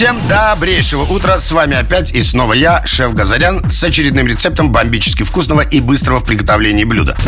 [0.00, 5.24] Всем добрейшего утра, с вами опять и снова я, шеф Газарян, с очередным рецептом бомбически
[5.24, 7.18] вкусного и быстрого в приготовлении блюда.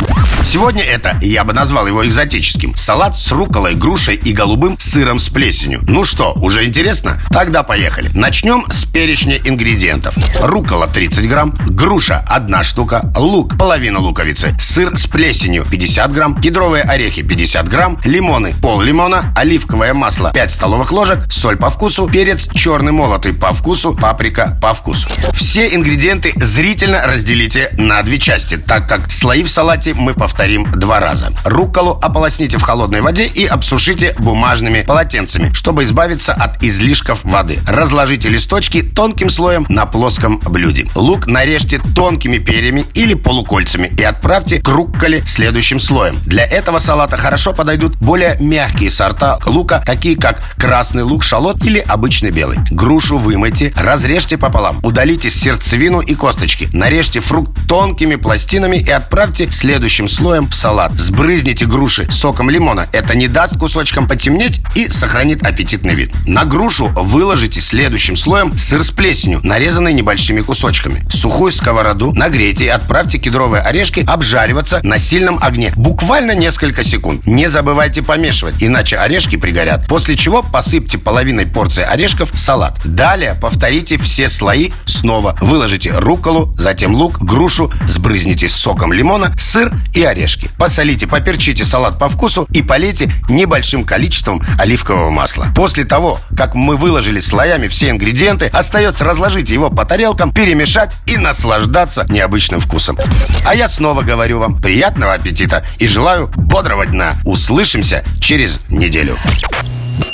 [0.42, 5.28] Сегодня это, я бы назвал его экзотическим, салат с руколой, грушей и голубым сыром с
[5.28, 5.80] плесенью.
[5.86, 7.20] Ну что, уже интересно?
[7.30, 8.10] Тогда поехали.
[8.14, 10.16] Начнем с перечня ингредиентов.
[10.40, 16.84] Рукола 30 грамм, груша 1 штука, лук половина луковицы, сыр с плесенью 50 грамм, кедровые
[16.84, 22.48] орехи 50 грамм, лимоны пол лимона, оливковое масло 5 столовых ложек, соль по вкусу, перец
[22.62, 25.08] черный молотый по вкусу, паприка по вкусу.
[25.32, 31.00] Все ингредиенты зрительно разделите на две части, так как слои в салате мы повторим два
[31.00, 31.32] раза.
[31.44, 37.58] Рукколу ополосните в холодной воде и обсушите бумажными полотенцами, чтобы избавиться от излишков воды.
[37.66, 40.86] Разложите листочки тонким слоем на плоском блюде.
[40.94, 46.20] Лук нарежьте тонкими перьями или полукольцами и отправьте к рукколе следующим слоем.
[46.26, 51.80] Для этого салата хорошо подойдут более мягкие сорта лука, такие как красный лук, шалот или
[51.80, 52.66] обычный белый белый.
[52.70, 54.78] Грушу вымойте, разрежьте пополам.
[54.82, 56.68] Удалите сердцевину и косточки.
[56.72, 60.92] Нарежьте фрукт тонкими пластинами и отправьте следующим слоем в салат.
[60.98, 62.86] Сбрызните груши соком лимона.
[62.92, 66.12] Это не даст кусочкам потемнеть и сохранит аппетитный вид.
[66.26, 71.04] На грушу выложите следующим слоем сыр с плесенью, нарезанный небольшими кусочками.
[71.10, 75.72] Сухую сковороду нагрейте и отправьте кедровые орешки обжариваться на сильном огне.
[75.76, 77.26] Буквально несколько секунд.
[77.26, 79.86] Не забывайте помешивать, иначе орешки пригорят.
[79.86, 82.80] После чего посыпьте половиной порции орешков салат.
[82.84, 85.36] Далее повторите все слои снова.
[85.40, 90.50] Выложите рукколу, затем лук, грушу, сбрызните соком лимона, сыр и орешки.
[90.58, 95.52] Посолите, поперчите салат по вкусу и полейте небольшим количеством оливкового масла.
[95.54, 101.16] После того, как мы выложили слоями все ингредиенты, остается разложить его по тарелкам, перемешать и
[101.16, 102.98] наслаждаться необычным вкусом.
[103.46, 107.14] А я снова говорю вам приятного аппетита и желаю бодрого дня.
[107.24, 109.16] Услышимся через неделю.